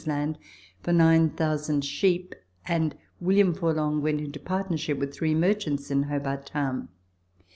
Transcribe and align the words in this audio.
Land 0.07 0.39
for 0.81 0.91
9,000 0.91 1.85
sheep, 1.85 2.33
and 2.67 2.95
William 3.19 3.53
Forlonge 3.53 4.01
went 4.01 4.19
into 4.19 4.39
part 4.39 4.69
nership 4.69 4.97
with 4.97 5.13
three 5.13 5.35
merchants 5.35 5.91
in 5.91 6.01
Hobart 6.09 6.47
Town. 6.47 6.89